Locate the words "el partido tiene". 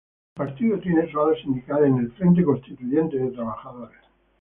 0.33-1.11